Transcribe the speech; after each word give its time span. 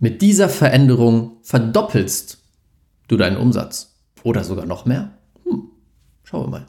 Mit 0.00 0.22
dieser 0.22 0.48
Veränderung 0.48 1.38
verdoppelst 1.42 2.38
du 3.08 3.16
deinen 3.16 3.36
Umsatz. 3.36 3.96
Oder 4.22 4.44
sogar 4.44 4.64
noch 4.64 4.84
mehr. 4.84 5.10
Hm, 5.42 5.70
schauen 6.22 6.44
wir 6.44 6.50
mal. 6.50 6.66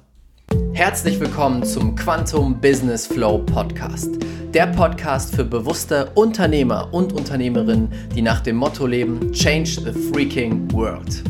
Herzlich 0.73 1.19
willkommen 1.19 1.63
zum 1.63 1.95
Quantum 1.95 2.59
Business 2.59 3.05
Flow 3.05 3.37
Podcast. 3.37 4.09
Der 4.55 4.65
Podcast 4.65 5.35
für 5.35 5.45
bewusste 5.45 6.09
Unternehmer 6.15 6.92
und 6.92 7.13
Unternehmerinnen, 7.13 7.89
die 8.15 8.23
nach 8.23 8.41
dem 8.41 8.55
Motto 8.55 8.88
leben, 8.88 9.32
Change 9.32 9.80
the 9.80 9.91
Freaking 10.11 10.68
World. 10.71 11.23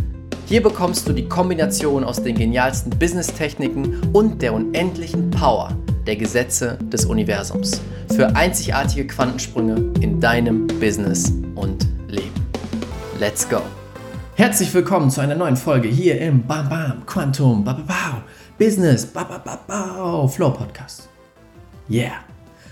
Hier 0.45 0.63
bekommst 0.63 1.05
du 1.05 1.11
die 1.11 1.27
Kombination 1.27 2.05
aus 2.05 2.23
den 2.23 2.37
genialsten 2.37 2.97
Business-Techniken 2.97 4.13
und 4.13 4.41
der 4.41 4.53
unendlichen 4.53 5.31
Power 5.31 5.75
der 6.07 6.15
Gesetze 6.15 6.79
des 6.93 7.03
Universums 7.03 7.81
für 8.15 8.33
einzigartige 8.37 9.05
Quantensprünge 9.05 9.91
in 9.99 10.21
deinem 10.21 10.65
Business 10.79 11.33
und. 11.55 11.88
Let's 13.19 13.49
go! 13.49 13.61
Herzlich 14.35 14.73
willkommen 14.73 15.11
zu 15.11 15.19
einer 15.19 15.35
neuen 15.35 15.57
Folge 15.57 15.89
hier 15.89 16.21
im 16.21 16.47
Bam 16.47 16.69
Bam 16.69 17.05
Quantum 17.05 17.65
ba, 17.65 17.73
ba, 17.73 17.83
ba, 17.83 18.23
Business 18.57 19.05
ba, 19.05 19.25
ba, 19.25 19.39
ba, 19.39 19.59
ba, 19.67 20.25
Flow 20.29 20.51
Podcast. 20.51 21.09
Yeah! 21.89 22.13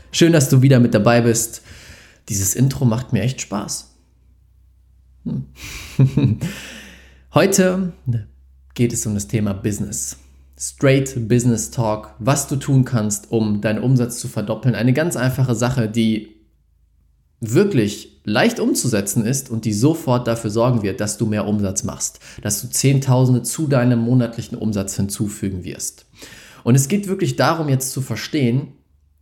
Schön, 0.09 0.31
dass 0.31 0.47
du 0.47 0.61
wieder 0.61 0.79
mit 0.79 0.93
dabei 0.93 1.19
bist. 1.19 1.63
Dieses 2.29 2.55
Intro 2.55 2.85
macht 2.85 3.11
mir 3.11 3.23
echt 3.23 3.41
Spaß. 3.41 3.93
Hm. 5.25 5.47
Heute 7.33 7.91
geht 8.73 8.93
es 8.93 9.05
um 9.05 9.15
das 9.15 9.27
Thema 9.27 9.53
Business. 9.53 10.15
Straight 10.57 11.27
Business 11.27 11.71
Talk, 11.71 12.15
was 12.19 12.47
du 12.47 12.55
tun 12.55 12.85
kannst, 12.85 13.33
um 13.33 13.59
deinen 13.59 13.83
Umsatz 13.83 14.21
zu 14.21 14.29
verdoppeln. 14.29 14.75
Eine 14.75 14.93
ganz 14.93 15.17
einfache 15.17 15.55
Sache, 15.55 15.89
die 15.89 16.36
wirklich 17.39 18.21
leicht 18.23 18.59
umzusetzen 18.59 19.25
ist 19.25 19.49
und 19.49 19.65
die 19.65 19.73
sofort 19.73 20.27
dafür 20.27 20.49
sorgen 20.49 20.81
wird, 20.81 20.99
dass 20.99 21.17
du 21.17 21.25
mehr 21.25 21.47
Umsatz 21.47 21.83
machst, 21.83 22.19
dass 22.41 22.61
du 22.61 22.69
Zehntausende 22.69 23.43
zu 23.43 23.67
deinem 23.67 23.99
monatlichen 23.99 24.57
Umsatz 24.57 24.95
hinzufügen 24.95 25.63
wirst. 25.63 26.05
Und 26.63 26.75
es 26.75 26.87
geht 26.87 27.07
wirklich 27.07 27.35
darum, 27.35 27.69
jetzt 27.69 27.91
zu 27.91 28.01
verstehen, 28.01 28.73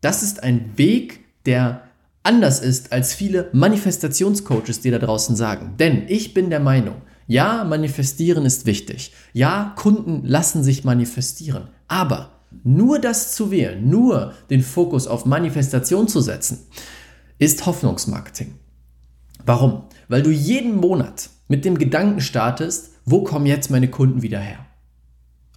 das 0.02 0.24
ist 0.24 0.44
ein 0.44 0.72
Weg, 0.78 1.20
der 1.46 1.82
anders 2.24 2.60
ist, 2.60 2.92
als 2.92 3.14
viele 3.14 3.50
Manifestationscoaches 3.54 4.82
dir 4.82 4.94
da 4.94 5.00
draußen 5.00 5.36
sagen. 5.36 5.76
Denn 5.78 6.04
ich 6.08 6.34
bin 6.34 6.50
der 6.50 6.60
Meinung, 6.60 6.96
ja, 7.28 7.64
manifestieren 7.64 8.46
ist 8.46 8.66
wichtig. 8.66 9.12
Ja, 9.34 9.74
Kunden 9.76 10.24
lassen 10.26 10.64
sich 10.64 10.84
manifestieren. 10.84 11.70
Aber 11.88 12.32
nur 12.64 13.00
das 13.00 13.34
zu 13.36 13.52
wählen, 13.52 13.90
nur 13.90 14.34
den 14.50 14.62
Fokus 14.62 15.08
auf 15.08 15.26
Manifestation 15.26 16.08
zu 16.08 16.22
setzen, 16.22 16.60
ist 17.40 17.66
Hoffnungsmarketing. 17.66 18.56
Warum? 19.46 19.84
Weil 20.08 20.24
du 20.24 20.32
jeden 20.32 20.76
Monat 20.76 21.30
mit 21.48 21.66
dem 21.66 21.78
Gedanken 21.78 22.22
startest, 22.22 22.92
wo 23.06 23.24
kommen 23.24 23.46
jetzt 23.46 23.70
meine 23.70 23.90
Kunden 23.90 24.22
wieder 24.22 24.40
her? 24.40 24.66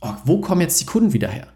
Oh, 0.00 0.14
wo 0.24 0.40
kommen 0.40 0.60
jetzt 0.60 0.80
die 0.80 0.86
Kunden 0.86 1.12
wieder 1.12 1.28
her? 1.28 1.48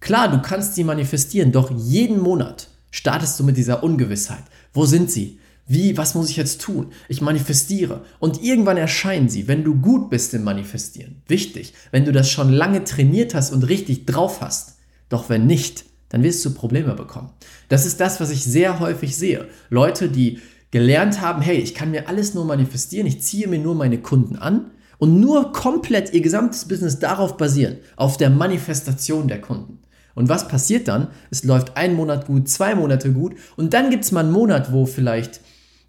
Klar, 0.00 0.30
du 0.30 0.40
kannst 0.40 0.74
sie 0.74 0.84
manifestieren, 0.84 1.52
doch 1.52 1.70
jeden 1.70 2.20
Monat 2.20 2.68
startest 2.90 3.38
du 3.38 3.44
mit 3.44 3.56
dieser 3.56 3.82
Ungewissheit. 3.82 4.44
Wo 4.72 4.86
sind 4.86 5.10
sie? 5.10 5.38
Wie, 5.66 5.98
was 5.98 6.14
muss 6.14 6.30
ich 6.30 6.36
jetzt 6.36 6.62
tun? 6.62 6.92
Ich 7.08 7.20
manifestiere. 7.20 8.04
Und 8.20 8.42
irgendwann 8.42 8.78
erscheinen 8.78 9.28
sie, 9.28 9.48
wenn 9.48 9.64
du 9.64 9.74
gut 9.74 10.08
bist 10.08 10.32
im 10.32 10.44
Manifestieren. 10.44 11.22
Wichtig, 11.26 11.74
wenn 11.90 12.06
du 12.06 12.12
das 12.12 12.30
schon 12.30 12.50
lange 12.50 12.84
trainiert 12.84 13.34
hast 13.34 13.52
und 13.52 13.64
richtig 13.64 14.06
drauf 14.06 14.40
hast. 14.40 14.76
Doch 15.10 15.28
wenn 15.28 15.46
nicht, 15.46 15.84
dann 16.08 16.22
wirst 16.22 16.44
du 16.44 16.54
Probleme 16.54 16.94
bekommen. 16.94 17.30
Das 17.68 17.86
ist 17.86 18.00
das, 18.00 18.20
was 18.20 18.30
ich 18.30 18.44
sehr 18.44 18.80
häufig 18.80 19.16
sehe. 19.16 19.46
Leute, 19.70 20.08
die 20.08 20.38
gelernt 20.70 21.20
haben, 21.20 21.42
hey, 21.42 21.56
ich 21.56 21.74
kann 21.74 21.90
mir 21.90 22.08
alles 22.08 22.34
nur 22.34 22.44
manifestieren, 22.44 23.06
ich 23.06 23.22
ziehe 23.22 23.48
mir 23.48 23.58
nur 23.58 23.74
meine 23.74 23.98
Kunden 23.98 24.36
an 24.36 24.70
und 24.98 25.20
nur 25.20 25.52
komplett 25.52 26.12
ihr 26.12 26.20
gesamtes 26.20 26.66
Business 26.66 26.98
darauf 26.98 27.36
basieren, 27.36 27.78
auf 27.96 28.16
der 28.16 28.30
Manifestation 28.30 29.28
der 29.28 29.40
Kunden. 29.40 29.78
Und 30.14 30.28
was 30.28 30.48
passiert 30.48 30.88
dann? 30.88 31.08
Es 31.30 31.44
läuft 31.44 31.76
ein 31.76 31.94
Monat 31.94 32.26
gut, 32.26 32.48
zwei 32.48 32.74
Monate 32.74 33.12
gut 33.12 33.36
und 33.56 33.72
dann 33.72 33.90
gibt 33.90 34.04
es 34.04 34.12
mal 34.12 34.24
einen 34.24 34.32
Monat, 34.32 34.72
wo 34.72 34.84
vielleicht 34.84 35.40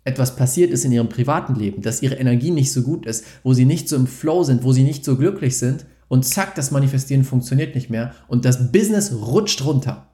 etwas 0.03 0.35
passiert 0.35 0.72
ist 0.72 0.85
in 0.85 0.91
ihrem 0.91 1.09
privaten 1.09 1.56
Leben, 1.56 1.81
dass 1.81 2.02
ihre 2.02 2.16
Energie 2.16 2.52
nicht 2.52 2.72
so 2.72 2.84
gut 2.84 3.06
ist, 3.06 3.25
wo 3.44 3.53
sie 3.53 3.66
nicht 3.66 3.90
so 3.90 3.96
im 3.96 4.08
Flow 4.08 4.44
sind, 4.44 4.63
wo 4.63 4.72
sie 4.72 4.84
nicht 4.84 5.03
so 5.03 5.18
glücklich 5.18 5.58
sind 5.58 5.85
und 6.08 6.25
zack, 6.25 6.56
das 6.56 6.72
Manifestieren 6.72 7.24
funktioniert 7.24 7.75
nicht 7.75 7.90
mehr 7.90 8.13
und 8.28 8.46
das 8.46 8.72
Business 8.72 9.12
rutscht 9.13 9.66
runter. 9.66 10.09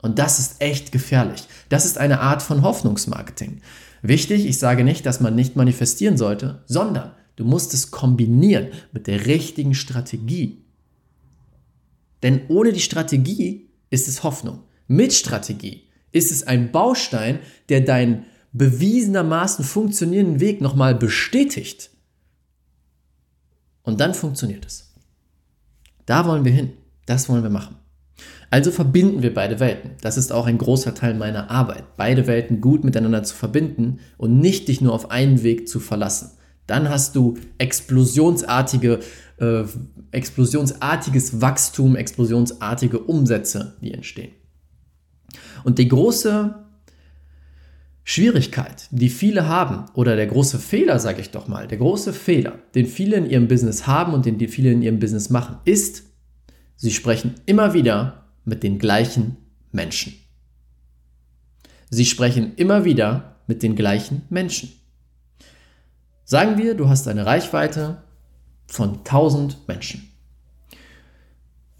Und 0.00 0.18
das 0.18 0.38
ist 0.38 0.60
echt 0.60 0.92
gefährlich. 0.92 1.48
Das 1.68 1.84
ist 1.84 1.98
eine 1.98 2.20
Art 2.20 2.42
von 2.42 2.62
Hoffnungsmarketing. 2.62 3.60
Wichtig, 4.02 4.46
ich 4.46 4.58
sage 4.58 4.84
nicht, 4.84 5.04
dass 5.06 5.20
man 5.20 5.34
nicht 5.34 5.56
manifestieren 5.56 6.16
sollte, 6.16 6.62
sondern 6.66 7.12
du 7.36 7.44
musst 7.44 7.74
es 7.74 7.90
kombinieren 7.90 8.68
mit 8.92 9.06
der 9.06 9.26
richtigen 9.26 9.74
Strategie. 9.74 10.62
Denn 12.22 12.42
ohne 12.48 12.72
die 12.72 12.80
Strategie 12.80 13.70
ist 13.90 14.08
es 14.08 14.22
Hoffnung. 14.22 14.62
Mit 14.86 15.12
Strategie 15.12 15.84
ist 16.12 16.30
es 16.30 16.46
ein 16.46 16.72
Baustein, 16.72 17.40
der 17.68 17.80
dein 17.80 18.24
bewiesenermaßen 18.52 19.64
funktionierenden 19.64 20.40
Weg 20.40 20.60
nochmal 20.60 20.94
bestätigt. 20.94 21.90
Und 23.82 24.00
dann 24.00 24.14
funktioniert 24.14 24.64
es. 24.66 24.92
Da 26.06 26.26
wollen 26.26 26.44
wir 26.44 26.52
hin. 26.52 26.72
Das 27.06 27.28
wollen 27.28 27.42
wir 27.42 27.50
machen. 27.50 27.76
Also 28.50 28.70
verbinden 28.70 29.22
wir 29.22 29.34
beide 29.34 29.60
Welten. 29.60 29.90
Das 30.00 30.16
ist 30.16 30.32
auch 30.32 30.46
ein 30.46 30.58
großer 30.58 30.94
Teil 30.94 31.14
meiner 31.14 31.50
Arbeit, 31.50 31.96
beide 31.96 32.26
Welten 32.26 32.60
gut 32.60 32.82
miteinander 32.82 33.22
zu 33.22 33.34
verbinden 33.34 33.98
und 34.16 34.40
nicht 34.40 34.68
dich 34.68 34.80
nur 34.80 34.94
auf 34.94 35.10
einen 35.10 35.42
Weg 35.42 35.68
zu 35.68 35.80
verlassen. 35.80 36.30
Dann 36.66 36.88
hast 36.88 37.16
du 37.16 37.36
explosionsartige, 37.58 39.00
äh, 39.38 39.64
explosionsartiges 40.12 41.40
Wachstum, 41.40 41.96
explosionsartige 41.96 42.98
Umsätze, 43.00 43.76
die 43.80 43.92
entstehen. 43.92 44.32
Und 45.64 45.78
die 45.78 45.88
große 45.88 46.54
Schwierigkeit, 48.04 48.88
die 48.90 49.10
viele 49.10 49.48
haben, 49.48 49.86
oder 49.92 50.16
der 50.16 50.26
große 50.26 50.58
Fehler, 50.58 50.98
sage 50.98 51.20
ich 51.20 51.30
doch 51.30 51.48
mal, 51.48 51.68
der 51.68 51.76
große 51.78 52.14
Fehler, 52.14 52.58
den 52.74 52.86
viele 52.86 53.16
in 53.16 53.26
ihrem 53.28 53.48
Business 53.48 53.86
haben 53.86 54.14
und 54.14 54.24
den 54.24 54.38
die 54.38 54.48
viele 54.48 54.72
in 54.72 54.80
ihrem 54.80 54.98
Business 54.98 55.28
machen, 55.28 55.58
ist, 55.66 56.04
sie 56.76 56.90
sprechen 56.90 57.34
immer 57.44 57.74
wieder 57.74 58.27
mit 58.48 58.62
den 58.62 58.78
gleichen 58.78 59.36
Menschen. 59.70 60.14
Sie 61.90 62.04
sprechen 62.04 62.54
immer 62.56 62.84
wieder 62.84 63.36
mit 63.46 63.62
den 63.62 63.76
gleichen 63.76 64.22
Menschen. 64.28 64.72
Sagen 66.24 66.58
wir, 66.58 66.74
du 66.74 66.88
hast 66.88 67.08
eine 67.08 67.24
Reichweite 67.24 68.02
von 68.66 68.98
1000 68.98 69.66
Menschen. 69.66 70.10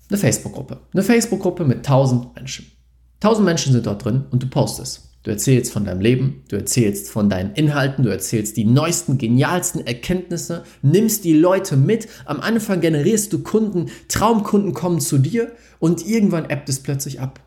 Eine 0.08 0.18
Facebook-Gruppe. 0.18 0.80
Eine 0.92 1.02
Facebook-Gruppe 1.02 1.64
mit 1.64 1.78
1000 1.78 2.34
Menschen. 2.34 2.70
1000 3.20 3.44
Menschen 3.44 3.72
sind 3.72 3.86
dort 3.86 4.04
drin 4.04 4.24
und 4.30 4.42
du 4.42 4.48
postest. 4.48 5.07
Du 5.24 5.30
erzählst 5.32 5.72
von 5.72 5.84
deinem 5.84 6.00
Leben, 6.00 6.44
du 6.48 6.56
erzählst 6.56 7.10
von 7.10 7.28
deinen 7.28 7.52
Inhalten, 7.54 8.04
du 8.04 8.10
erzählst 8.10 8.56
die 8.56 8.64
neuesten, 8.64 9.18
genialsten 9.18 9.84
Erkenntnisse, 9.86 10.62
nimmst 10.80 11.24
die 11.24 11.32
Leute 11.32 11.76
mit. 11.76 12.08
Am 12.24 12.40
Anfang 12.40 12.80
generierst 12.80 13.32
du 13.32 13.42
Kunden, 13.42 13.90
Traumkunden 14.08 14.74
kommen 14.74 15.00
zu 15.00 15.18
dir 15.18 15.52
und 15.80 16.06
irgendwann 16.06 16.48
ebbt 16.48 16.68
es 16.68 16.80
plötzlich 16.80 17.20
ab. 17.20 17.40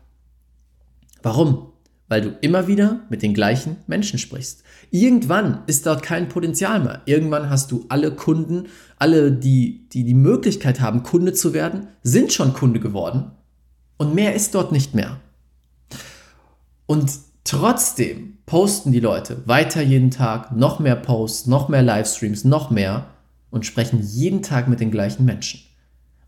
Warum? 1.22 1.68
Weil 2.08 2.20
du 2.20 2.38
immer 2.42 2.68
wieder 2.68 3.06
mit 3.08 3.22
den 3.22 3.32
gleichen 3.32 3.76
Menschen 3.86 4.18
sprichst. 4.18 4.64
Irgendwann 4.90 5.62
ist 5.66 5.86
dort 5.86 6.02
kein 6.02 6.28
Potenzial 6.28 6.80
mehr. 6.80 7.00
Irgendwann 7.06 7.48
hast 7.48 7.72
du 7.72 7.86
alle 7.88 8.14
Kunden, 8.14 8.66
alle, 8.98 9.32
die, 9.32 9.88
die 9.88 10.04
die 10.04 10.12
Möglichkeit 10.12 10.82
haben, 10.82 11.02
Kunde 11.02 11.32
zu 11.32 11.54
werden, 11.54 11.88
sind 12.02 12.34
schon 12.34 12.52
Kunde 12.52 12.80
geworden. 12.80 13.30
Und 13.96 14.14
mehr 14.14 14.34
ist 14.34 14.54
dort 14.54 14.72
nicht 14.72 14.94
mehr. 14.94 15.20
Und 16.84 17.10
Trotzdem 17.44 18.38
posten 18.46 18.92
die 18.92 19.00
Leute 19.00 19.46
weiter 19.46 19.82
jeden 19.82 20.10
Tag, 20.10 20.52
noch 20.52 20.78
mehr 20.78 20.96
Posts, 20.96 21.46
noch 21.46 21.68
mehr 21.68 21.82
Livestreams, 21.82 22.44
noch 22.44 22.70
mehr 22.70 23.08
und 23.50 23.66
sprechen 23.66 24.00
jeden 24.00 24.42
Tag 24.42 24.68
mit 24.68 24.80
den 24.80 24.90
gleichen 24.90 25.24
Menschen. 25.24 25.60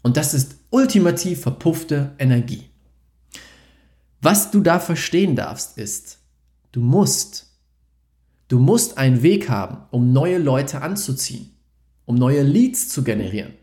Und 0.02 0.16
das 0.16 0.34
ist 0.34 0.56
ultimativ 0.70 1.40
verpuffte 1.42 2.12
Energie. 2.18 2.64
Was 4.20 4.50
du 4.50 4.60
da 4.60 4.80
verstehen 4.80 5.36
darfst, 5.36 5.78
ist, 5.78 6.18
du 6.72 6.80
musst, 6.80 7.46
du 8.48 8.58
musst 8.58 8.98
einen 8.98 9.22
Weg 9.22 9.48
haben, 9.48 9.78
um 9.90 10.12
neue 10.12 10.38
Leute 10.38 10.82
anzuziehen, 10.82 11.50
um 12.06 12.16
neue 12.16 12.42
Leads 12.42 12.88
zu 12.88 13.04
generieren. 13.04 13.54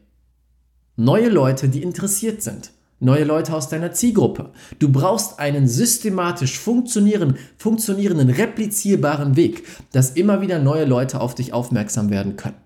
Neue 0.96 1.30
Leute, 1.30 1.68
die 1.68 1.84
interessiert 1.84 2.42
sind 2.42 2.72
neue 3.02 3.24
Leute 3.24 3.54
aus 3.54 3.68
deiner 3.68 3.92
Zielgruppe. 3.92 4.52
Du 4.80 4.90
brauchst 4.90 5.40
einen 5.40 5.68
systematisch 5.68 6.58
funktionierenden, 6.58 7.38
funktionierenden, 7.58 8.30
replizierbaren 8.30 9.36
Weg, 9.36 9.66
dass 9.92 10.12
immer 10.12 10.42
wieder 10.42 10.60
neue 10.60 10.86
Leute 10.86 11.20
auf 11.20 11.36
dich 11.36 11.52
aufmerksam 11.52 12.10
werden 12.10 12.38
können. 12.38 12.58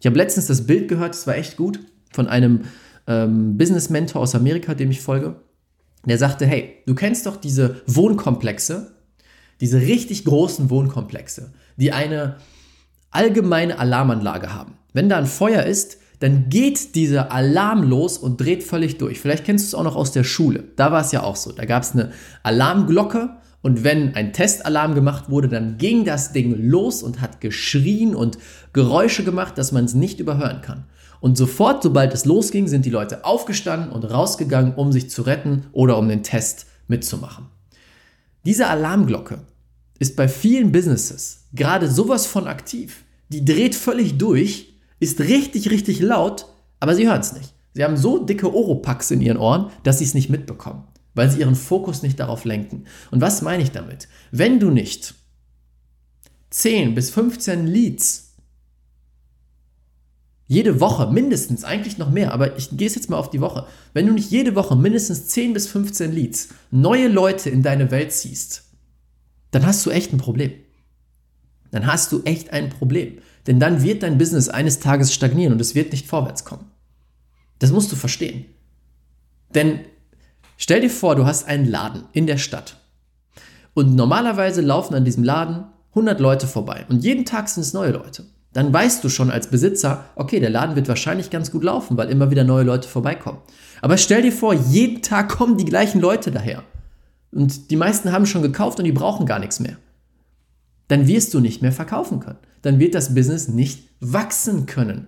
Ich 0.00 0.06
habe 0.06 0.18
letztens 0.18 0.48
das 0.48 0.66
Bild 0.66 0.88
gehört, 0.88 1.14
das 1.14 1.26
war 1.26 1.36
echt 1.36 1.56
gut, 1.56 1.80
von 2.12 2.26
einem 2.28 2.62
ähm, 3.06 3.56
Business-Mentor 3.56 4.20
aus 4.20 4.34
Amerika, 4.34 4.74
dem 4.74 4.90
ich 4.90 5.00
folge. 5.00 5.36
Der 6.04 6.18
sagte, 6.18 6.46
hey, 6.46 6.82
du 6.86 6.94
kennst 6.94 7.24
doch 7.24 7.36
diese 7.36 7.82
Wohnkomplexe, 7.86 8.92
diese 9.60 9.80
richtig 9.80 10.24
großen 10.24 10.68
Wohnkomplexe, 10.68 11.52
die 11.76 11.92
eine 11.92 12.36
allgemeine 13.10 13.78
Alarmanlage 13.78 14.52
haben. 14.52 14.74
Wenn 14.92 15.08
da 15.08 15.16
ein 15.16 15.26
Feuer 15.26 15.62
ist, 15.62 15.98
dann 16.20 16.48
geht 16.48 16.94
dieser 16.94 17.32
Alarm 17.32 17.82
los 17.82 18.18
und 18.18 18.40
dreht 18.40 18.62
völlig 18.62 18.98
durch. 18.98 19.20
Vielleicht 19.20 19.44
kennst 19.44 19.64
du 19.64 19.68
es 19.68 19.74
auch 19.74 19.84
noch 19.84 19.96
aus 19.96 20.12
der 20.12 20.24
Schule. 20.24 20.64
Da 20.76 20.92
war 20.92 21.00
es 21.00 21.12
ja 21.12 21.22
auch 21.22 21.36
so. 21.36 21.52
Da 21.52 21.64
gab 21.64 21.82
es 21.82 21.92
eine 21.92 22.12
Alarmglocke 22.42 23.30
und 23.62 23.82
wenn 23.82 24.14
ein 24.14 24.32
Testalarm 24.32 24.94
gemacht 24.94 25.30
wurde, 25.30 25.48
dann 25.48 25.78
ging 25.78 26.04
das 26.04 26.32
Ding 26.32 26.68
los 26.68 27.02
und 27.02 27.22
hat 27.22 27.40
geschrien 27.40 28.14
und 28.14 28.38
Geräusche 28.74 29.24
gemacht, 29.24 29.56
dass 29.56 29.72
man 29.72 29.86
es 29.86 29.94
nicht 29.94 30.20
überhören 30.20 30.60
kann. 30.60 30.84
Und 31.20 31.38
sofort, 31.38 31.82
sobald 31.82 32.12
es 32.12 32.26
losging, 32.26 32.68
sind 32.68 32.84
die 32.84 32.90
Leute 32.90 33.24
aufgestanden 33.24 33.90
und 33.90 34.04
rausgegangen, 34.04 34.74
um 34.74 34.92
sich 34.92 35.08
zu 35.08 35.22
retten 35.22 35.64
oder 35.72 35.96
um 35.96 36.08
den 36.08 36.22
Test 36.22 36.66
mitzumachen. 36.88 37.46
Diese 38.44 38.66
Alarmglocke 38.66 39.38
ist 39.98 40.16
bei 40.16 40.28
vielen 40.28 40.70
Businesses 40.70 41.46
gerade 41.54 41.90
sowas 41.90 42.26
von 42.26 42.46
aktiv. 42.46 43.04
Die 43.30 43.46
dreht 43.46 43.74
völlig 43.74 44.18
durch, 44.18 44.73
ist 45.04 45.20
richtig, 45.20 45.70
richtig 45.70 46.00
laut, 46.00 46.46
aber 46.80 46.94
sie 46.94 47.06
hören 47.06 47.20
es 47.20 47.32
nicht. 47.32 47.54
Sie 47.72 47.84
haben 47.84 47.96
so 47.96 48.18
dicke 48.18 48.52
Oropax 48.52 49.10
in 49.10 49.20
ihren 49.20 49.36
Ohren, 49.36 49.70
dass 49.82 49.98
sie 49.98 50.04
es 50.04 50.14
nicht 50.14 50.30
mitbekommen, 50.30 50.84
weil 51.14 51.30
sie 51.30 51.40
ihren 51.40 51.56
Fokus 51.56 52.02
nicht 52.02 52.18
darauf 52.20 52.44
lenken. 52.44 52.84
Und 53.10 53.20
was 53.20 53.42
meine 53.42 53.62
ich 53.62 53.70
damit? 53.70 54.08
Wenn 54.30 54.60
du 54.60 54.70
nicht 54.70 55.14
10 56.50 56.94
bis 56.94 57.10
15 57.10 57.66
Leads 57.66 58.24
jede 60.46 60.78
Woche 60.78 61.10
mindestens, 61.10 61.64
eigentlich 61.64 61.98
noch 61.98 62.10
mehr, 62.10 62.32
aber 62.32 62.58
ich 62.58 62.76
gehe 62.76 62.86
es 62.86 62.94
jetzt 62.94 63.08
mal 63.08 63.16
auf 63.16 63.30
die 63.30 63.40
Woche. 63.40 63.66
Wenn 63.94 64.06
du 64.06 64.12
nicht 64.12 64.30
jede 64.30 64.54
Woche 64.54 64.76
mindestens 64.76 65.28
10 65.28 65.54
bis 65.54 65.66
15 65.66 66.12
Leads, 66.12 66.50
neue 66.70 67.08
Leute 67.08 67.48
in 67.48 67.62
deine 67.62 67.90
Welt 67.90 68.12
ziehst, 68.12 68.64
dann 69.50 69.66
hast 69.66 69.84
du 69.86 69.90
echt 69.90 70.12
ein 70.12 70.18
Problem. 70.18 70.52
Dann 71.74 71.88
hast 71.88 72.12
du 72.12 72.22
echt 72.22 72.52
ein 72.52 72.70
Problem. 72.70 73.18
Denn 73.48 73.58
dann 73.58 73.82
wird 73.82 74.04
dein 74.04 74.16
Business 74.16 74.48
eines 74.48 74.78
Tages 74.78 75.12
stagnieren 75.12 75.52
und 75.52 75.60
es 75.60 75.74
wird 75.74 75.90
nicht 75.90 76.06
vorwärts 76.06 76.44
kommen. 76.44 76.70
Das 77.58 77.72
musst 77.72 77.90
du 77.90 77.96
verstehen. 77.96 78.44
Denn 79.56 79.80
stell 80.56 80.82
dir 80.82 80.90
vor, 80.90 81.16
du 81.16 81.26
hast 81.26 81.48
einen 81.48 81.66
Laden 81.66 82.04
in 82.12 82.28
der 82.28 82.38
Stadt. 82.38 82.76
Und 83.74 83.96
normalerweise 83.96 84.60
laufen 84.60 84.94
an 84.94 85.04
diesem 85.04 85.24
Laden 85.24 85.64
100 85.90 86.20
Leute 86.20 86.46
vorbei. 86.46 86.86
Und 86.88 87.02
jeden 87.02 87.24
Tag 87.24 87.48
sind 87.48 87.62
es 87.62 87.72
neue 87.72 87.90
Leute. 87.90 88.24
Dann 88.52 88.72
weißt 88.72 89.02
du 89.02 89.08
schon 89.08 89.32
als 89.32 89.48
Besitzer, 89.48 90.04
okay, 90.14 90.38
der 90.38 90.50
Laden 90.50 90.76
wird 90.76 90.86
wahrscheinlich 90.86 91.30
ganz 91.30 91.50
gut 91.50 91.64
laufen, 91.64 91.96
weil 91.96 92.08
immer 92.08 92.30
wieder 92.30 92.44
neue 92.44 92.62
Leute 92.62 92.88
vorbeikommen. 92.88 93.38
Aber 93.82 93.96
stell 93.96 94.22
dir 94.22 94.30
vor, 94.30 94.54
jeden 94.54 95.02
Tag 95.02 95.28
kommen 95.28 95.58
die 95.58 95.64
gleichen 95.64 96.00
Leute 96.00 96.30
daher. 96.30 96.62
Und 97.32 97.72
die 97.72 97.76
meisten 97.76 98.12
haben 98.12 98.26
schon 98.26 98.42
gekauft 98.42 98.78
und 98.78 98.84
die 98.84 98.92
brauchen 98.92 99.26
gar 99.26 99.40
nichts 99.40 99.58
mehr. 99.58 99.76
Dann 100.88 101.06
wirst 101.06 101.34
du 101.34 101.40
nicht 101.40 101.62
mehr 101.62 101.72
verkaufen 101.72 102.20
können. 102.20 102.38
Dann 102.62 102.78
wird 102.78 102.94
das 102.94 103.14
Business 103.14 103.48
nicht 103.48 103.88
wachsen 104.00 104.66
können. 104.66 105.06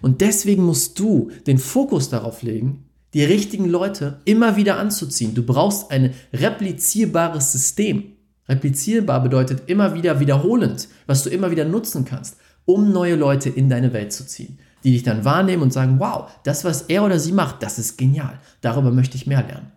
Und 0.00 0.20
deswegen 0.20 0.64
musst 0.64 0.98
du 0.98 1.30
den 1.46 1.58
Fokus 1.58 2.10
darauf 2.10 2.42
legen, 2.42 2.84
die 3.14 3.24
richtigen 3.24 3.68
Leute 3.68 4.20
immer 4.24 4.56
wieder 4.56 4.78
anzuziehen. 4.78 5.34
Du 5.34 5.42
brauchst 5.42 5.90
ein 5.90 6.14
replizierbares 6.32 7.52
System. 7.52 8.12
Replizierbar 8.48 9.22
bedeutet 9.22 9.62
immer 9.66 9.94
wieder 9.94 10.20
wiederholend, 10.20 10.88
was 11.06 11.22
du 11.22 11.30
immer 11.30 11.50
wieder 11.50 11.64
nutzen 11.64 12.04
kannst, 12.04 12.36
um 12.64 12.92
neue 12.92 13.16
Leute 13.16 13.48
in 13.48 13.68
deine 13.68 13.92
Welt 13.92 14.12
zu 14.12 14.26
ziehen, 14.26 14.58
die 14.84 14.92
dich 14.92 15.02
dann 15.02 15.24
wahrnehmen 15.24 15.62
und 15.62 15.72
sagen, 15.72 15.98
wow, 15.98 16.30
das, 16.44 16.64
was 16.64 16.82
er 16.82 17.04
oder 17.04 17.18
sie 17.18 17.32
macht, 17.32 17.62
das 17.62 17.78
ist 17.78 17.96
genial. 17.96 18.38
Darüber 18.60 18.90
möchte 18.90 19.16
ich 19.16 19.26
mehr 19.26 19.42
lernen. 19.42 19.72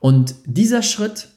Und 0.00 0.34
dieser 0.44 0.82
Schritt 0.82 1.28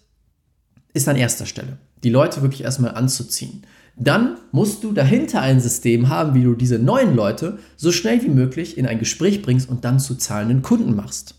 ist 0.94 1.08
an 1.08 1.16
erster 1.16 1.46
Stelle, 1.46 1.78
die 2.04 2.10
Leute 2.10 2.42
wirklich 2.42 2.64
erstmal 2.64 2.96
anzuziehen. 2.96 3.64
Dann 3.96 4.38
musst 4.52 4.84
du 4.84 4.94
dahinter 4.94 5.42
ein 5.42 5.60
System 5.60 6.08
haben, 6.08 6.34
wie 6.34 6.44
du 6.44 6.56
diese 6.56 6.80
neuen 6.80 7.16
Leute 7.16 7.60
so 7.76 7.92
schnell 7.92 8.22
wie 8.24 8.30
möglich 8.30 8.78
in 8.78 8.86
ein 8.86 9.00
Gespräch 9.00 9.42
bringst 9.42 9.70
und 9.70 9.84
dann 9.84 10.00
zu 10.00 10.16
zahlenden 10.16 10.62
Kunden 10.62 10.96
machst. 10.96 11.36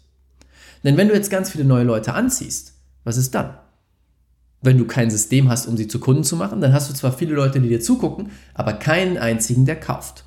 Denn 0.85 0.97
wenn 0.97 1.09
du 1.09 1.15
jetzt 1.15 1.31
ganz 1.31 1.51
viele 1.51 1.65
neue 1.65 1.85
Leute 1.85 2.12
anziehst, 2.12 2.75
was 3.05 3.17
ist 3.17 3.35
dann? 3.35 3.57
Wenn 4.62 4.77
du 4.77 4.85
kein 4.85 5.11
System 5.11 5.49
hast, 5.49 5.67
um 5.67 5.79
sie 5.79 5.89
zu 5.89 6.01
Kunden 6.01 6.23
zu 6.23 6.37
machen, 6.37 6.61
dann 6.61 6.75
hast 6.75 6.91
du 6.91 6.95
zwar 6.95 7.12
viele 7.12 7.35
Leute, 7.35 7.61
die 7.61 7.69
dir 7.69 7.81
zugucken, 7.81 8.31
aber 8.53 8.75
keinen 8.75 9.17
einzigen, 9.17 9.65
der 9.65 9.81
kauft. 9.81 10.25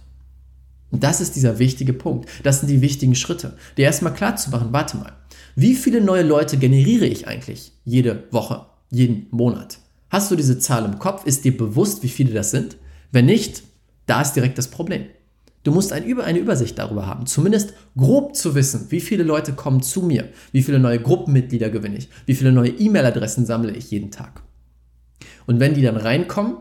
Und 0.90 1.04
das 1.04 1.22
ist 1.22 1.36
dieser 1.36 1.60
wichtige 1.60 1.94
Punkt. 1.94 2.30
Das 2.44 2.60
sind 2.60 2.70
die 2.70 2.82
wichtigen 2.82 3.16
Schritte. 3.16 3.58
Dir 3.78 3.86
erstmal 3.86 4.14
klar 4.14 4.36
zu 4.36 4.50
machen, 4.50 4.70
warte 4.72 4.98
mal, 4.98 5.14
wie 5.56 5.76
viele 5.76 6.02
neue 6.02 6.24
Leute 6.24 6.58
generiere 6.58 7.06
ich 7.06 7.28
eigentlich 7.28 7.74
jede 7.86 8.24
Woche, 8.32 8.66
jeden 8.90 9.28
Monat? 9.30 9.80
Hast 10.14 10.30
du 10.30 10.36
diese 10.36 10.60
Zahl 10.60 10.86
im 10.86 11.00
Kopf? 11.00 11.26
Ist 11.26 11.44
dir 11.44 11.58
bewusst, 11.58 12.04
wie 12.04 12.08
viele 12.08 12.36
das 12.36 12.52
sind? 12.52 12.78
Wenn 13.12 13.26
nicht, 13.26 13.64
da 14.06 14.22
ist 14.22 14.34
direkt 14.34 14.60
das 14.60 14.68
Problem. 14.68 15.06
Du 15.64 15.72
musst 15.72 15.92
eine 15.92 16.38
Übersicht 16.38 16.78
darüber 16.78 17.08
haben, 17.08 17.26
zumindest 17.26 17.74
grob 17.98 18.36
zu 18.36 18.54
wissen, 18.54 18.86
wie 18.92 19.02
viele 19.02 19.24
Leute 19.24 19.54
kommen 19.54 19.82
zu 19.82 20.04
mir, 20.04 20.30
wie 20.52 20.62
viele 20.62 20.78
neue 20.78 21.00
Gruppenmitglieder 21.00 21.72
gewinne 21.72 21.98
ich, 21.98 22.10
wie 22.28 22.36
viele 22.36 22.52
neue 22.52 22.70
E-Mail-Adressen 22.70 23.48
sammle 23.48 23.72
ich 23.72 23.90
jeden 23.90 24.12
Tag. 24.12 24.44
Und 25.48 25.60
wenn 25.60 25.74
die 25.74 25.82
dann 25.82 25.98
reinkommen, 25.98 26.58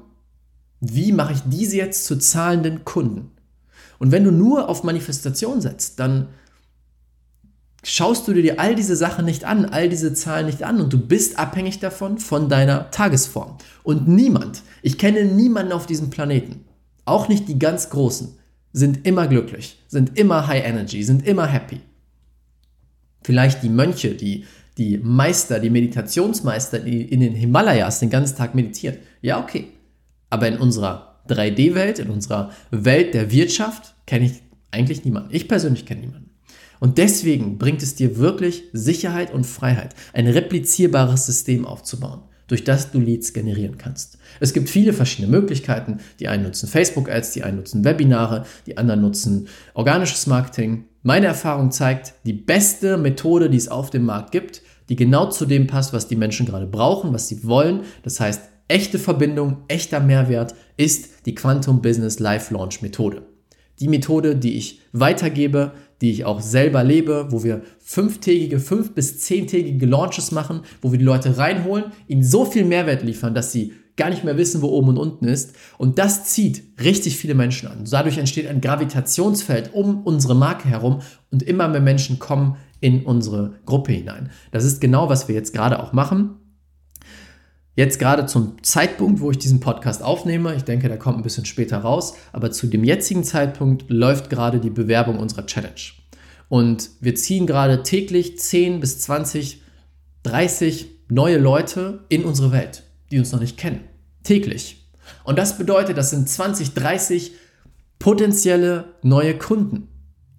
wie 0.80 1.12
mache 1.12 1.34
ich 1.34 1.40
diese 1.44 1.76
jetzt 1.76 2.06
zu 2.06 2.16
zahlenden 2.16 2.86
Kunden? 2.86 3.32
Und 3.98 4.12
wenn 4.12 4.24
du 4.24 4.32
nur 4.32 4.70
auf 4.70 4.82
Manifestation 4.82 5.60
setzt, 5.60 6.00
dann 6.00 6.28
schaust 7.82 8.28
du 8.28 8.32
dir 8.32 8.60
all 8.60 8.74
diese 8.74 8.96
Sachen 8.96 9.24
nicht 9.24 9.44
an, 9.44 9.64
all 9.64 9.88
diese 9.88 10.14
Zahlen 10.14 10.46
nicht 10.46 10.62
an 10.62 10.80
und 10.80 10.92
du 10.92 10.98
bist 10.98 11.38
abhängig 11.38 11.80
davon 11.80 12.18
von 12.18 12.48
deiner 12.48 12.90
Tagesform. 12.90 13.58
Und 13.82 14.08
niemand, 14.08 14.62
ich 14.82 14.98
kenne 14.98 15.24
niemanden 15.24 15.72
auf 15.72 15.86
diesem 15.86 16.10
Planeten, 16.10 16.64
auch 17.04 17.28
nicht 17.28 17.48
die 17.48 17.58
ganz 17.58 17.90
Großen, 17.90 18.38
sind 18.72 19.06
immer 19.06 19.26
glücklich, 19.26 19.78
sind 19.88 20.18
immer 20.18 20.46
high 20.46 20.64
energy, 20.64 21.02
sind 21.02 21.26
immer 21.26 21.46
happy. 21.46 21.80
Vielleicht 23.24 23.62
die 23.62 23.68
Mönche, 23.68 24.14
die, 24.14 24.46
die 24.78 24.98
Meister, 24.98 25.60
die 25.60 25.70
Meditationsmeister, 25.70 26.78
die 26.78 27.02
in 27.02 27.20
den 27.20 27.34
Himalayas 27.34 28.00
den 28.00 28.10
ganzen 28.10 28.36
Tag 28.36 28.54
meditieren. 28.54 28.98
Ja, 29.20 29.40
okay. 29.40 29.68
Aber 30.30 30.48
in 30.48 30.56
unserer 30.56 31.20
3D-Welt, 31.28 31.98
in 31.98 32.08
unserer 32.08 32.50
Welt 32.70 33.14
der 33.14 33.30
Wirtschaft, 33.30 33.94
kenne 34.06 34.26
ich 34.26 34.42
eigentlich 34.70 35.04
niemanden. 35.04 35.28
Ich 35.32 35.46
persönlich 35.46 35.86
kenne 35.86 36.00
niemanden. 36.00 36.31
Und 36.82 36.98
deswegen 36.98 37.58
bringt 37.58 37.80
es 37.84 37.94
dir 37.94 38.16
wirklich 38.16 38.64
Sicherheit 38.72 39.32
und 39.32 39.46
Freiheit, 39.46 39.94
ein 40.14 40.26
replizierbares 40.26 41.26
System 41.26 41.64
aufzubauen, 41.64 42.22
durch 42.48 42.64
das 42.64 42.90
du 42.90 42.98
Leads 42.98 43.32
generieren 43.32 43.78
kannst. 43.78 44.18
Es 44.40 44.52
gibt 44.52 44.68
viele 44.68 44.92
verschiedene 44.92 45.30
Möglichkeiten. 45.30 46.00
Die 46.18 46.26
einen 46.26 46.42
nutzen 46.42 46.68
Facebook-Ads, 46.68 47.34
die 47.34 47.44
einen 47.44 47.58
nutzen 47.58 47.84
Webinare, 47.84 48.46
die 48.66 48.78
anderen 48.78 49.00
nutzen 49.00 49.46
organisches 49.74 50.26
Marketing. 50.26 50.86
Meine 51.04 51.26
Erfahrung 51.26 51.70
zeigt, 51.70 52.14
die 52.26 52.32
beste 52.32 52.96
Methode, 52.96 53.48
die 53.48 53.58
es 53.58 53.68
auf 53.68 53.90
dem 53.90 54.04
Markt 54.04 54.32
gibt, 54.32 54.62
die 54.88 54.96
genau 54.96 55.30
zu 55.30 55.46
dem 55.46 55.68
passt, 55.68 55.92
was 55.92 56.08
die 56.08 56.16
Menschen 56.16 56.46
gerade 56.46 56.66
brauchen, 56.66 57.14
was 57.14 57.28
sie 57.28 57.44
wollen. 57.44 57.82
Das 58.02 58.18
heißt, 58.18 58.42
echte 58.66 58.98
Verbindung, 58.98 59.58
echter 59.68 60.00
Mehrwert 60.00 60.56
ist 60.76 61.26
die 61.26 61.36
Quantum 61.36 61.80
Business 61.80 62.18
Live 62.18 62.50
Launch 62.50 62.82
Methode. 62.82 63.22
Die 63.78 63.88
Methode, 63.88 64.36
die 64.36 64.56
ich 64.56 64.80
weitergebe, 64.92 65.72
die 66.02 66.10
ich 66.10 66.24
auch 66.24 66.40
selber 66.40 66.84
lebe, 66.84 67.28
wo 67.30 67.44
wir 67.44 67.62
fünftägige, 67.78 68.58
fünf- 68.58 68.92
bis 68.92 69.20
zehntägige 69.20 69.86
Launches 69.86 70.32
machen, 70.32 70.62
wo 70.82 70.92
wir 70.92 70.98
die 70.98 71.04
Leute 71.04 71.38
reinholen, 71.38 71.86
ihnen 72.08 72.24
so 72.24 72.44
viel 72.44 72.64
Mehrwert 72.64 73.02
liefern, 73.02 73.34
dass 73.34 73.52
sie 73.52 73.72
gar 73.96 74.10
nicht 74.10 74.24
mehr 74.24 74.36
wissen, 74.36 74.62
wo 74.62 74.68
oben 74.68 74.88
und 74.88 74.98
unten 74.98 75.26
ist. 75.26 75.54
Und 75.78 75.98
das 75.98 76.24
zieht 76.24 76.64
richtig 76.82 77.16
viele 77.16 77.34
Menschen 77.34 77.68
an. 77.68 77.84
Dadurch 77.88 78.18
entsteht 78.18 78.48
ein 78.48 78.60
Gravitationsfeld 78.60 79.74
um 79.74 80.02
unsere 80.02 80.34
Marke 80.34 80.68
herum 80.68 81.00
und 81.30 81.42
immer 81.42 81.68
mehr 81.68 81.80
Menschen 81.80 82.18
kommen 82.18 82.56
in 82.80 83.04
unsere 83.04 83.54
Gruppe 83.64 83.92
hinein. 83.92 84.30
Das 84.50 84.64
ist 84.64 84.80
genau, 84.80 85.08
was 85.08 85.28
wir 85.28 85.34
jetzt 85.34 85.54
gerade 85.54 85.80
auch 85.80 85.92
machen. 85.92 86.36
Jetzt 87.74 87.98
gerade 87.98 88.26
zum 88.26 88.62
Zeitpunkt, 88.62 89.20
wo 89.20 89.30
ich 89.30 89.38
diesen 89.38 89.60
Podcast 89.60 90.02
aufnehme, 90.02 90.54
ich 90.54 90.64
denke, 90.64 90.88
der 90.88 90.98
kommt 90.98 91.16
ein 91.16 91.22
bisschen 91.22 91.46
später 91.46 91.78
raus, 91.78 92.14
aber 92.32 92.50
zu 92.50 92.66
dem 92.66 92.84
jetzigen 92.84 93.24
Zeitpunkt 93.24 93.88
läuft 93.88 94.28
gerade 94.28 94.60
die 94.60 94.68
Bewerbung 94.68 95.18
unserer 95.18 95.46
Challenge. 95.46 95.80
Und 96.50 96.90
wir 97.00 97.14
ziehen 97.14 97.46
gerade 97.46 97.82
täglich 97.82 98.38
10 98.38 98.80
bis 98.80 99.00
20, 99.00 99.62
30 100.24 100.90
neue 101.08 101.38
Leute 101.38 102.04
in 102.10 102.24
unsere 102.24 102.52
Welt, 102.52 102.82
die 103.10 103.18
uns 103.18 103.32
noch 103.32 103.40
nicht 103.40 103.56
kennen. 103.56 103.80
Täglich. 104.22 104.86
Und 105.24 105.38
das 105.38 105.56
bedeutet, 105.56 105.96
das 105.96 106.10
sind 106.10 106.28
20, 106.28 106.74
30 106.74 107.32
potenzielle 107.98 108.96
neue 109.02 109.38
Kunden, 109.38 109.88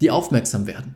die 0.02 0.12
aufmerksam 0.12 0.68
werden. 0.68 0.96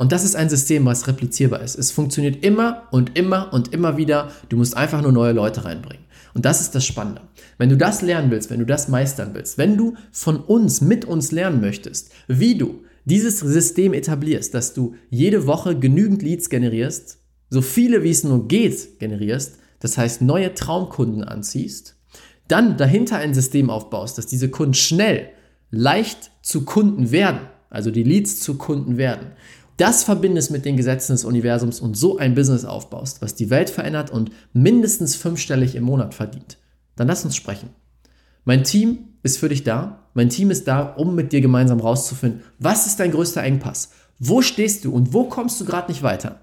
Und 0.00 0.12
das 0.12 0.24
ist 0.24 0.34
ein 0.34 0.48
System, 0.48 0.86
was 0.86 1.08
replizierbar 1.08 1.60
ist. 1.60 1.78
Es 1.78 1.90
funktioniert 1.90 2.42
immer 2.42 2.88
und 2.90 3.18
immer 3.18 3.52
und 3.52 3.74
immer 3.74 3.98
wieder. 3.98 4.30
Du 4.48 4.56
musst 4.56 4.74
einfach 4.74 5.02
nur 5.02 5.12
neue 5.12 5.34
Leute 5.34 5.66
reinbringen. 5.66 6.06
Und 6.32 6.46
das 6.46 6.62
ist 6.62 6.74
das 6.74 6.86
Spannende. 6.86 7.20
Wenn 7.58 7.68
du 7.68 7.76
das 7.76 8.00
lernen 8.00 8.30
willst, 8.30 8.48
wenn 8.48 8.60
du 8.60 8.64
das 8.64 8.88
meistern 8.88 9.34
willst, 9.34 9.58
wenn 9.58 9.76
du 9.76 9.92
von 10.10 10.38
uns, 10.38 10.80
mit 10.80 11.04
uns 11.04 11.32
lernen 11.32 11.60
möchtest, 11.60 12.12
wie 12.28 12.54
du 12.54 12.82
dieses 13.04 13.40
System 13.40 13.92
etablierst, 13.92 14.54
dass 14.54 14.72
du 14.72 14.94
jede 15.10 15.46
Woche 15.46 15.78
genügend 15.78 16.22
Leads 16.22 16.48
generierst, 16.48 17.18
so 17.50 17.60
viele 17.60 18.02
wie 18.02 18.10
es 18.10 18.24
nur 18.24 18.48
geht 18.48 19.00
generierst, 19.00 19.58
das 19.80 19.98
heißt 19.98 20.22
neue 20.22 20.54
Traumkunden 20.54 21.24
anziehst, 21.24 21.96
dann 22.48 22.78
dahinter 22.78 23.16
ein 23.16 23.34
System 23.34 23.68
aufbaust, 23.68 24.16
dass 24.16 24.26
diese 24.26 24.48
Kunden 24.48 24.72
schnell, 24.72 25.28
leicht 25.70 26.30
zu 26.40 26.64
Kunden 26.64 27.10
werden, 27.10 27.40
also 27.68 27.90
die 27.90 28.02
Leads 28.02 28.40
zu 28.40 28.56
Kunden 28.56 28.96
werden, 28.96 29.32
das 29.80 30.04
verbindest 30.04 30.50
mit 30.50 30.66
den 30.66 30.76
Gesetzen 30.76 31.12
des 31.12 31.24
Universums 31.24 31.80
und 31.80 31.96
so 31.96 32.18
ein 32.18 32.34
Business 32.34 32.66
aufbaust, 32.66 33.22
was 33.22 33.34
die 33.34 33.48
Welt 33.48 33.70
verändert 33.70 34.10
und 34.10 34.30
mindestens 34.52 35.16
fünfstellig 35.16 35.74
im 35.74 35.84
Monat 35.84 36.12
verdient, 36.12 36.58
dann 36.96 37.08
lass 37.08 37.24
uns 37.24 37.34
sprechen. 37.34 37.70
Mein 38.44 38.62
Team 38.62 38.98
ist 39.22 39.38
für 39.38 39.48
dich 39.48 39.64
da. 39.64 40.08
Mein 40.12 40.28
Team 40.28 40.50
ist 40.50 40.68
da, 40.68 40.82
um 40.82 41.14
mit 41.14 41.32
dir 41.32 41.40
gemeinsam 41.40 41.80
rauszufinden, 41.80 42.42
was 42.58 42.86
ist 42.86 43.00
dein 43.00 43.10
größter 43.10 43.42
Engpass? 43.42 43.92
Wo 44.18 44.42
stehst 44.42 44.84
du 44.84 44.92
und 44.92 45.14
wo 45.14 45.24
kommst 45.24 45.60
du 45.60 45.64
gerade 45.64 45.90
nicht 45.90 46.02
weiter? 46.02 46.40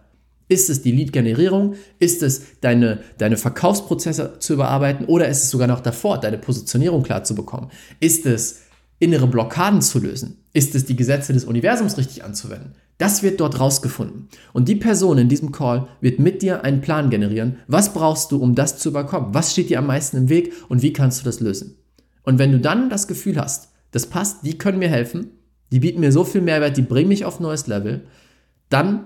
Ist 0.47 0.69
es 0.69 0.81
die 0.81 0.91
Lead-Generierung? 0.91 1.75
Ist 1.99 2.23
es 2.23 2.59
deine, 2.61 3.01
deine 3.17 3.37
Verkaufsprozesse 3.37 4.39
zu 4.39 4.53
überarbeiten? 4.53 5.05
Oder 5.05 5.27
ist 5.27 5.43
es 5.43 5.49
sogar 5.49 5.67
noch 5.67 5.81
davor, 5.81 6.19
deine 6.19 6.37
Positionierung 6.37 7.03
klar 7.03 7.23
zu 7.23 7.35
bekommen? 7.35 7.69
Ist 7.99 8.25
es 8.25 8.61
innere 8.97 9.27
Blockaden 9.27 9.81
zu 9.81 9.99
lösen? 9.99 10.37
Ist 10.53 10.73
es 10.73 10.85
die 10.85 10.95
Gesetze 10.95 11.33
des 11.33 11.45
Universums 11.45 11.97
richtig 11.97 12.23
anzuwenden? 12.23 12.73
Das 12.97 13.21
wird 13.21 13.39
dort 13.39 13.59
rausgefunden. 13.59 14.27
Und 14.53 14.67
die 14.67 14.75
Person 14.75 15.19
in 15.19 15.29
diesem 15.29 15.51
Call 15.51 15.87
wird 16.01 16.19
mit 16.19 16.41
dir 16.41 16.63
einen 16.63 16.81
Plan 16.81 17.09
generieren. 17.09 17.57
Was 17.67 17.93
brauchst 17.93 18.31
du, 18.31 18.37
um 18.37 18.55
das 18.55 18.79
zu 18.79 18.89
überkommen? 18.89 19.33
Was 19.33 19.51
steht 19.51 19.69
dir 19.69 19.79
am 19.79 19.87
meisten 19.87 20.17
im 20.17 20.29
Weg 20.29 20.53
und 20.67 20.81
wie 20.81 20.93
kannst 20.93 21.21
du 21.21 21.25
das 21.25 21.39
lösen? 21.39 21.75
Und 22.23 22.39
wenn 22.39 22.51
du 22.51 22.59
dann 22.59 22.89
das 22.89 23.07
Gefühl 23.07 23.39
hast, 23.39 23.69
das 23.91 24.07
passt, 24.07 24.45
die 24.45 24.57
können 24.57 24.79
mir 24.79 24.89
helfen, 24.89 25.31
die 25.71 25.79
bieten 25.79 25.99
mir 25.99 26.11
so 26.11 26.23
viel 26.23 26.41
Mehrwert, 26.41 26.77
die 26.77 26.81
bringen 26.81 27.09
mich 27.09 27.25
auf 27.25 27.39
neues 27.39 27.67
Level, 27.67 28.05
dann 28.69 29.05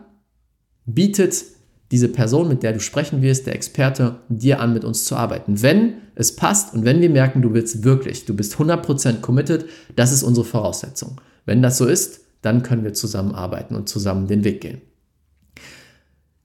bietet 0.86 1.44
diese 1.92 2.08
Person, 2.08 2.48
mit 2.48 2.64
der 2.64 2.74
du 2.74 2.80
sprechen 2.80 3.22
wirst, 3.22 3.46
der 3.48 3.56
Experte, 3.56 4.22
dir 4.30 4.62
an, 4.62 4.74
mit 4.74 4.86
uns 4.86 5.04
zu 5.04 5.16
arbeiten. 5.16 5.62
Wenn 5.62 5.96
es 6.16 6.36
passt 6.36 6.74
und 6.74 6.86
wenn 6.86 7.02
wir 7.02 7.10
merken, 7.10 7.42
du 7.42 7.54
willst 7.54 7.84
wirklich, 7.84 8.26
du 8.26 8.34
bist 8.34 8.56
100% 8.56 9.20
committed, 9.20 9.66
das 9.98 10.14
ist 10.14 10.24
unsere 10.24 10.46
Voraussetzung. 10.46 11.20
Wenn 11.46 11.62
das 11.62 11.78
so 11.78 11.86
ist, 11.86 12.21
dann 12.42 12.64
können 12.64 12.84
wir 12.84 12.94
zusammenarbeiten 12.94 13.76
und 13.76 13.90
zusammen 13.90 14.28
den 14.28 14.44
Weg 14.44 14.62
gehen. 14.62 14.82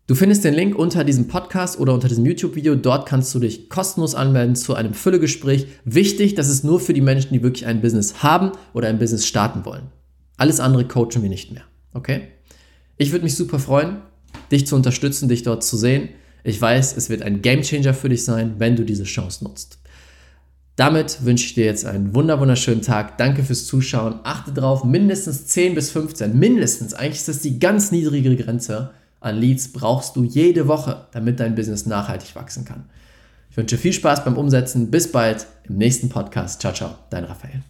Du 0.07 0.15
findest 0.15 0.45
den 0.45 0.55
Link 0.55 0.79
unter 0.79 1.03
diesem 1.03 1.27
Podcast 1.27 1.81
oder 1.81 1.93
unter 1.93 2.07
diesem 2.07 2.25
YouTube-Video. 2.25 2.77
Dort 2.77 3.09
kannst 3.09 3.35
du 3.35 3.41
dich 3.41 3.69
kostenlos 3.69 4.15
anmelden 4.15 4.55
zu 4.55 4.75
einem 4.75 4.95
Füllegespräch. 4.95 5.67
Wichtig, 5.85 6.37
das 6.37 6.49
ist 6.49 6.63
nur 6.63 6.79
für 6.79 6.93
die 6.93 7.01
Menschen, 7.01 7.33
die 7.33 7.43
wirklich 7.43 7.67
ein 7.67 7.81
Business 7.81 8.23
haben 8.23 8.53
oder 8.73 8.87
ein 8.87 9.01
Business 9.01 9.27
starten 9.27 9.65
wollen. 9.65 9.89
Alles 10.37 10.61
andere 10.61 10.87
coachen 10.87 11.23
wir 11.23 11.29
nicht 11.29 11.51
mehr. 11.51 11.65
Okay? 11.93 12.29
Ich 12.99 13.11
würde 13.11 13.25
mich 13.25 13.35
super 13.35 13.59
freuen, 13.59 13.97
dich 14.53 14.65
zu 14.67 14.77
unterstützen, 14.77 15.29
dich 15.29 15.43
dort 15.43 15.65
zu 15.65 15.77
sehen. 15.77 16.11
Ich 16.45 16.61
weiß, 16.61 16.97
es 16.97 17.11
wird 17.11 17.23
ein 17.23 17.43
Gamechanger 17.43 17.93
für 17.93 18.09
dich 18.09 18.25
sein, 18.25 18.55
wenn 18.59 18.77
du 18.77 18.85
diese 18.85 19.03
Chance 19.03 19.43
nutzt. 19.43 19.81
Damit 20.77 21.25
wünsche 21.25 21.47
ich 21.47 21.55
dir 21.55 21.65
jetzt 21.65 21.87
einen 21.87 22.15
wunderschönen 22.15 22.83
Tag. 22.83 23.17
Danke 23.17 23.43
fürs 23.43 23.67
Zuschauen. 23.67 24.21
Achte 24.25 24.53
drauf, 24.53 24.85
mindestens 24.85 25.47
10 25.47 25.75
bis 25.75 25.91
15, 25.91 26.39
mindestens, 26.39 26.93
eigentlich 26.93 27.17
ist 27.17 27.29
das 27.29 27.41
die 27.41 27.59
ganz 27.59 27.91
niedrige 27.93 28.37
Grenze 28.37 28.91
an 29.21 29.37
Leads 29.37 29.73
brauchst 29.73 30.15
du 30.17 30.23
jede 30.23 30.69
Woche, 30.69 31.07
damit 31.13 31.41
dein 31.41 31.55
Business 31.55 31.87
nachhaltig 31.87 32.37
wachsen 32.37 32.65
kann. 32.65 32.85
Ich 33.51 33.57
wünsche 33.57 33.79
viel 33.79 33.93
Spaß 33.93 34.25
beim 34.25 34.37
Umsetzen. 34.37 34.91
Bis 34.91 35.11
bald 35.11 35.47
im 35.65 35.79
nächsten 35.79 36.11
Podcast. 36.11 36.61
Ciao, 36.61 36.73
ciao, 36.73 36.91
dein 37.11 37.25
Raphael. 37.25 37.63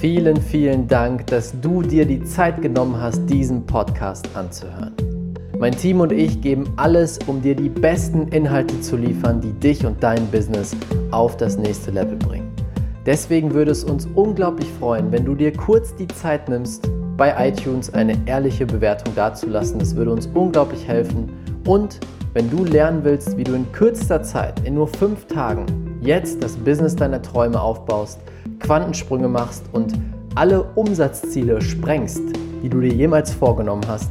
Vielen, 0.00 0.42
vielen 0.42 0.88
Dank, 0.88 1.28
dass 1.28 1.54
du 1.60 1.80
dir 1.80 2.04
die 2.04 2.22
Zeit 2.24 2.60
genommen 2.60 3.00
hast, 3.00 3.24
diesen 3.26 3.64
Podcast 3.64 4.28
anzuhören. 4.34 5.13
Mein 5.58 5.76
Team 5.76 6.00
und 6.00 6.10
ich 6.10 6.40
geben 6.40 6.64
alles, 6.76 7.20
um 7.28 7.40
dir 7.40 7.54
die 7.54 7.68
besten 7.68 8.26
Inhalte 8.28 8.80
zu 8.80 8.96
liefern, 8.96 9.40
die 9.40 9.52
dich 9.52 9.86
und 9.86 10.02
dein 10.02 10.26
Business 10.26 10.76
auf 11.12 11.36
das 11.36 11.56
nächste 11.56 11.92
Level 11.92 12.16
bringen. 12.16 12.52
Deswegen 13.06 13.54
würde 13.54 13.70
es 13.70 13.84
uns 13.84 14.08
unglaublich 14.14 14.68
freuen, 14.80 15.12
wenn 15.12 15.24
du 15.24 15.34
dir 15.36 15.52
kurz 15.52 15.94
die 15.94 16.08
Zeit 16.08 16.48
nimmst, 16.48 16.90
bei 17.16 17.48
iTunes 17.48 17.94
eine 17.94 18.16
ehrliche 18.26 18.66
Bewertung 18.66 19.14
dazulassen. 19.14 19.78
Das 19.78 19.94
würde 19.94 20.10
uns 20.10 20.26
unglaublich 20.34 20.88
helfen. 20.88 21.30
Und 21.66 22.00
wenn 22.32 22.50
du 22.50 22.64
lernen 22.64 23.04
willst, 23.04 23.36
wie 23.36 23.44
du 23.44 23.54
in 23.54 23.70
kürzester 23.70 24.24
Zeit, 24.24 24.60
in 24.64 24.74
nur 24.74 24.88
fünf 24.88 25.26
Tagen, 25.26 25.66
jetzt 26.00 26.42
das 26.42 26.56
Business 26.56 26.96
deiner 26.96 27.22
Träume 27.22 27.60
aufbaust, 27.60 28.18
Quantensprünge 28.58 29.28
machst 29.28 29.64
und 29.72 29.94
alle 30.34 30.64
Umsatzziele 30.74 31.60
sprengst, 31.60 32.22
die 32.62 32.68
du 32.68 32.80
dir 32.80 32.92
jemals 32.92 33.32
vorgenommen 33.32 33.84
hast, 33.86 34.10